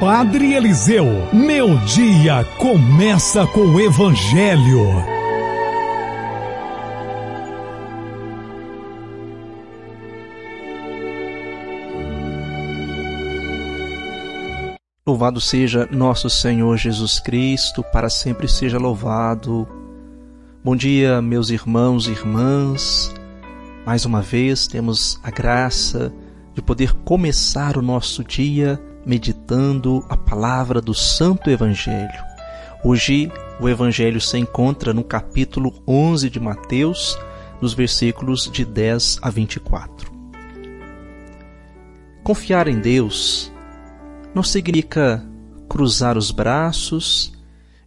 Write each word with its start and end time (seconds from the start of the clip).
Padre 0.00 0.54
Eliseu, 0.54 1.06
meu 1.32 1.76
dia 1.78 2.44
começa 2.56 3.44
com 3.48 3.62
o 3.62 3.80
Evangelho. 3.80 4.86
Louvado 15.04 15.40
seja 15.40 15.88
nosso 15.90 16.30
Senhor 16.30 16.76
Jesus 16.76 17.18
Cristo, 17.18 17.82
para 17.92 18.08
sempre 18.08 18.46
seja 18.46 18.78
louvado. 18.78 19.66
Bom 20.62 20.76
dia, 20.76 21.20
meus 21.20 21.50
irmãos 21.50 22.06
e 22.06 22.12
irmãs. 22.12 23.12
Mais 23.84 24.04
uma 24.04 24.22
vez 24.22 24.68
temos 24.68 25.18
a 25.24 25.30
graça 25.32 26.12
de 26.54 26.62
poder 26.62 26.92
começar 27.04 27.76
o 27.76 27.82
nosso 27.82 28.22
dia 28.22 28.80
meditando 29.08 30.04
a 30.06 30.16
palavra 30.18 30.82
do 30.82 30.92
Santo 30.92 31.48
Evangelho. 31.48 32.22
Hoje 32.84 33.32
o 33.58 33.66
Evangelho 33.66 34.20
se 34.20 34.36
encontra 34.36 34.92
no 34.92 35.02
capítulo 35.02 35.82
11 35.88 36.28
de 36.28 36.38
Mateus, 36.38 37.18
nos 37.58 37.72
versículos 37.72 38.50
de 38.52 38.66
10 38.66 39.20
a 39.22 39.30
24. 39.30 40.12
Confiar 42.22 42.68
em 42.68 42.78
Deus 42.78 43.50
não 44.34 44.42
significa 44.42 45.24
cruzar 45.66 46.18
os 46.18 46.30
braços 46.30 47.32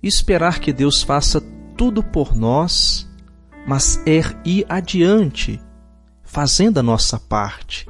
e 0.00 0.06
esperar 0.06 0.60
que 0.60 0.72
Deus 0.72 1.02
faça 1.02 1.40
tudo 1.76 2.00
por 2.00 2.36
nós, 2.36 3.10
mas 3.66 4.00
é 4.06 4.20
ir 4.44 4.64
adiante, 4.68 5.60
fazendo 6.22 6.78
a 6.78 6.82
nossa 6.82 7.18
parte. 7.18 7.88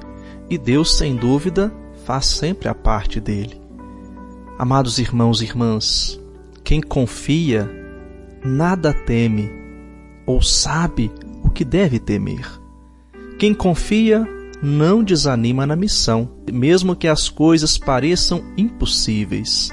E 0.48 0.56
Deus, 0.56 0.96
sem 0.96 1.14
dúvida, 1.14 1.70
faz 2.08 2.24
sempre 2.24 2.70
a 2.70 2.74
parte 2.74 3.20
dele. 3.20 3.60
Amados 4.58 4.98
irmãos 4.98 5.42
e 5.42 5.44
irmãs, 5.44 6.18
quem 6.64 6.80
confia 6.80 7.70
nada 8.42 8.94
teme 8.94 9.50
ou 10.24 10.40
sabe 10.40 11.12
o 11.44 11.50
que 11.50 11.66
deve 11.66 11.98
temer. 11.98 12.48
Quem 13.38 13.52
confia 13.52 14.26
não 14.62 15.04
desanima 15.04 15.66
na 15.66 15.76
missão, 15.76 16.30
mesmo 16.50 16.96
que 16.96 17.06
as 17.06 17.28
coisas 17.28 17.76
pareçam 17.76 18.42
impossíveis. 18.56 19.68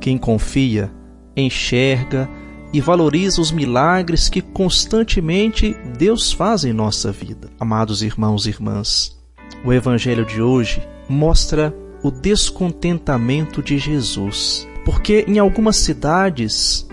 Quem 0.00 0.18
confia 0.18 0.90
enxerga 1.36 2.28
e 2.72 2.80
valoriza 2.80 3.40
os 3.40 3.52
milagres 3.52 4.28
que 4.28 4.42
constantemente 4.42 5.76
Deus 5.96 6.32
faz 6.32 6.64
em 6.64 6.72
nossa 6.72 7.12
vida. 7.12 7.50
Amados 7.60 8.02
irmãos 8.02 8.46
e 8.46 8.48
irmãs, 8.48 9.16
o 9.64 9.72
Evangelho 9.72 10.26
de 10.26 10.42
hoje 10.42 10.82
mostra 11.08 11.74
o 12.02 12.10
descontentamento 12.10 13.62
de 13.62 13.78
Jesus, 13.78 14.66
porque 14.84 15.24
em 15.26 15.38
algumas 15.38 15.76
cidades 15.76 16.86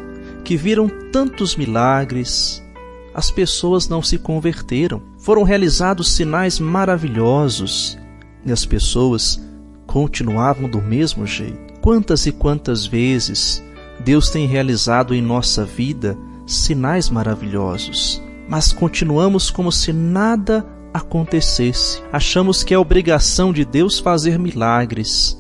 que 0.44 0.58
viram 0.58 0.90
tantos 1.12 1.56
milagres, 1.56 2.64
as 3.14 3.30
pessoas 3.30 3.88
não 3.88 4.02
se 4.02 4.18
converteram. 4.18 5.02
Foram 5.20 5.44
realizados 5.44 6.14
sinais 6.14 6.60
maravilhosos 6.60 7.98
e 8.46 8.52
as 8.52 8.66
pessoas 8.66 9.42
continuavam 9.86 10.68
do 10.68 10.82
mesmo 10.82 11.26
jeito. 11.26 11.80
Quantas 11.82 12.26
e 12.26 12.32
quantas 12.32 12.86
vezes 12.86 13.64
Deus 14.04 14.30
tem 14.30 14.48
realizado 14.48 15.14
em 15.14 15.22
nossa 15.22 15.64
vida 15.64 16.18
sinais 16.46 17.10
maravilhosos, 17.10 18.22
mas 18.50 18.74
continuamos 18.74 19.50
como 19.50 19.72
se 19.72 19.94
nada 19.94 20.66
acontecesse. 20.94 22.02
Achamos 22.12 22.64
que 22.64 22.74
é 22.74 22.78
obrigação 22.78 23.52
de 23.52 23.66
Deus 23.66 24.00
fazer 24.00 24.38
milagres, 24.38 25.38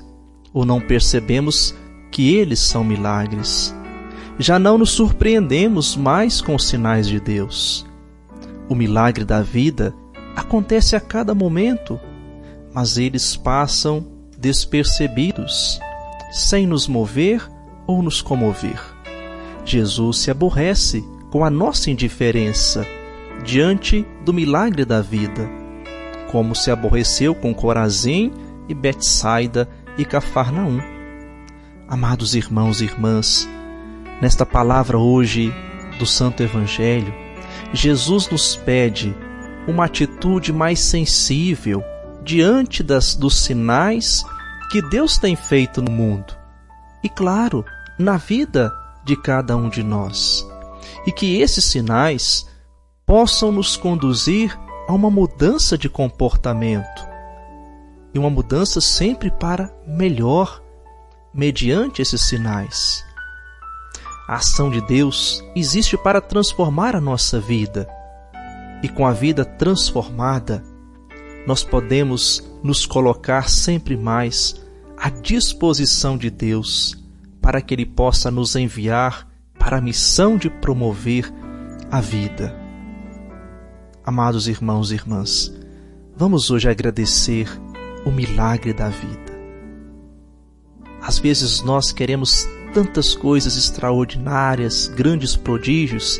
ou 0.54 0.66
não 0.66 0.82
percebemos 0.82 1.76
que 2.12 2.36
eles 2.36 2.60
são 2.60 2.84
milagres. 2.84 3.76
Já 4.40 4.58
não 4.58 4.78
nos 4.78 4.92
surpreendemos 4.92 5.96
mais 5.96 6.42
com 6.42 6.56
os 6.56 6.68
sinais 6.68 7.08
de 7.08 7.20
Deus. 7.20 7.86
O 8.68 8.76
milagre 8.76 9.24
da 9.24 9.42
vida 9.42 9.94
acontece 10.36 10.96
a 10.96 11.00
cada 11.00 11.36
momento, 11.36 12.00
mas 12.74 12.98
eles 12.98 13.36
passam 13.36 14.06
despercebidos, 14.38 15.80
sem 16.32 16.66
nos 16.66 16.88
mover 16.88 17.48
ou 17.86 18.02
nos 18.02 18.22
comover. 18.22 18.80
Jesus 19.64 20.18
se 20.18 20.32
aborrece 20.32 21.04
com 21.30 21.46
a 21.46 21.50
nossa 21.50 21.92
indiferença 21.92 22.86
diante 23.44 24.06
do 24.24 24.34
milagre 24.34 24.86
da 24.86 25.02
vida, 25.02 25.50
como 26.32 26.56
se 26.56 26.72
aborreceu 26.72 27.36
com 27.36 27.54
Corazim 27.54 28.32
e 28.70 28.74
Betsaida 28.74 29.70
e 29.98 30.06
Cafarnaum. 30.06 30.80
Amados 31.88 32.36
irmãos 32.36 32.82
e 32.82 32.86
irmãs, 32.86 33.48
nesta 34.22 34.46
palavra 34.46 34.98
hoje 34.98 35.54
do 36.00 36.06
Santo 36.06 36.42
Evangelho, 36.42 37.14
Jesus 37.74 38.30
nos 38.30 38.56
pede 38.56 39.16
uma 39.68 39.86
atitude 39.86 40.54
mais 40.54 40.80
sensível 40.80 41.84
diante 42.24 42.82
das, 42.82 43.16
dos 43.16 43.44
sinais 43.44 44.24
que 44.72 44.82
Deus 44.90 45.18
tem 45.18 45.36
feito 45.36 45.82
no 45.82 45.92
mundo 45.92 46.34
e, 47.04 47.10
claro, 47.10 47.66
na 48.00 48.18
vida 48.18 48.72
de 49.04 49.16
cada 49.22 49.56
um 49.58 49.70
de 49.70 49.84
nós. 49.84 50.48
E 51.06 51.12
que 51.12 51.42
esses 51.42 51.66
sinais 51.66 52.48
possam 53.06 53.52
nos 53.52 53.76
conduzir 53.76 54.58
a 54.88 54.94
uma 54.94 55.10
mudança 55.10 55.78
de 55.78 55.90
comportamento 55.90 57.14
e 58.14 58.20
uma 58.20 58.30
mudança 58.30 58.80
sempre 58.80 59.32
para 59.32 59.74
melhor, 59.88 60.62
mediante 61.34 62.02
esses 62.02 62.22
sinais. 62.22 63.04
A 64.28 64.36
ação 64.36 64.70
de 64.70 64.80
Deus 64.82 65.44
existe 65.56 65.98
para 65.98 66.22
transformar 66.22 66.96
a 66.96 67.02
nossa 67.02 67.40
vida, 67.40 67.90
e 68.84 68.88
com 68.88 69.06
a 69.08 69.12
vida 69.12 69.44
transformada, 69.44 70.64
nós 71.48 71.64
podemos 71.64 72.44
nos 72.64 72.86
colocar 72.86 73.50
sempre 73.50 73.98
mais 73.98 74.56
à 74.98 75.10
disposição 75.10 76.18
de 76.18 76.30
Deus 76.30 76.98
para 77.42 77.62
que 77.62 77.74
Ele 77.74 77.86
possa 77.86 78.32
nos 78.32 78.56
enviar 78.56 79.28
para 79.58 79.78
a 79.78 79.82
missão 79.82 80.38
de 80.38 80.50
promover 80.50 81.34
a 81.92 82.00
vida. 82.00 82.63
Amados 84.06 84.50
irmãos 84.50 84.92
e 84.92 84.96
irmãs, 84.96 85.50
vamos 86.14 86.52
hoje 86.52 86.70
agradecer 86.70 87.48
o 88.06 88.12
milagre 88.12 88.74
da 88.74 88.90
vida. 88.90 89.32
Às 91.02 91.20
vezes 91.20 91.62
nós 91.62 91.94
queremos 91.94 92.46
tantas 92.74 93.16
coisas 93.16 93.56
extraordinárias, 93.56 94.88
grandes 94.88 95.38
prodígios, 95.38 96.20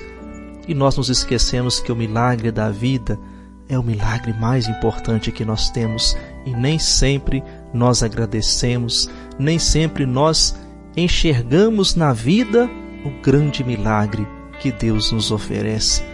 e 0.66 0.74
nós 0.74 0.96
nos 0.96 1.10
esquecemos 1.10 1.82
que 1.82 1.92
o 1.92 1.96
milagre 1.96 2.54
da 2.54 2.70
vida 2.70 3.20
é 3.68 3.78
o 3.78 3.84
milagre 3.84 4.32
mais 4.32 4.66
importante 4.70 5.30
que 5.30 5.44
nós 5.44 5.70
temos 5.70 6.16
e 6.46 6.52
nem 6.52 6.80
sempre 6.80 7.44
nós 7.74 8.02
agradecemos, 8.02 9.10
nem 9.38 9.60
sempre 9.60 10.06
nós 10.06 10.56
enxergamos 10.96 11.96
na 11.96 12.14
vida 12.14 12.70
o 13.04 13.10
grande 13.22 13.62
milagre 13.62 14.26
que 14.62 14.72
Deus 14.72 15.12
nos 15.12 15.32
oferece 15.32 16.13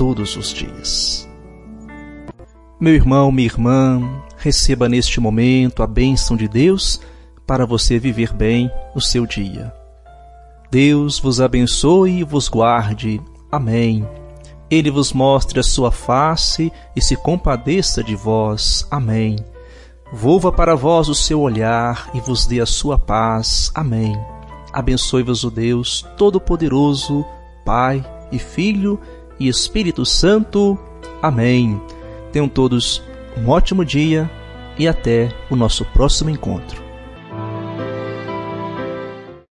todos 0.00 0.34
os 0.34 0.50
dias. 0.54 1.28
Meu 2.80 2.94
irmão, 2.94 3.30
minha 3.30 3.44
irmã, 3.44 4.22
receba 4.38 4.88
neste 4.88 5.20
momento 5.20 5.82
a 5.82 5.86
bênção 5.86 6.38
de 6.38 6.48
Deus 6.48 7.02
para 7.46 7.66
você 7.66 7.98
viver 7.98 8.32
bem 8.32 8.70
o 8.94 9.00
seu 9.02 9.26
dia. 9.26 9.70
Deus 10.70 11.18
vos 11.18 11.38
abençoe 11.38 12.20
e 12.20 12.24
vos 12.24 12.48
guarde. 12.48 13.20
Amém. 13.52 14.08
Ele 14.70 14.90
vos 14.90 15.12
mostre 15.12 15.60
a 15.60 15.62
sua 15.62 15.92
face 15.92 16.72
e 16.96 17.02
se 17.02 17.14
compadeça 17.14 18.02
de 18.02 18.16
vós. 18.16 18.86
Amém. 18.90 19.36
Volva 20.10 20.50
para 20.50 20.74
vós 20.74 21.10
o 21.10 21.14
seu 21.14 21.42
olhar 21.42 22.08
e 22.14 22.20
vos 22.20 22.46
dê 22.46 22.58
a 22.62 22.66
sua 22.66 22.98
paz. 22.98 23.70
Amém. 23.74 24.18
Abençoe-vos 24.72 25.44
o 25.44 25.50
Deus 25.50 26.06
Todo-Poderoso, 26.16 27.22
Pai 27.66 28.02
e 28.32 28.38
Filho 28.38 28.98
e 29.40 29.48
Espírito 29.48 30.04
Santo. 30.04 30.78
Amém. 31.22 31.80
Tenham 32.30 32.48
todos 32.48 33.02
um 33.36 33.48
ótimo 33.48 33.84
dia 33.84 34.30
e 34.78 34.86
até 34.86 35.30
o 35.50 35.56
nosso 35.56 35.84
próximo 35.86 36.30
encontro. 36.30 36.89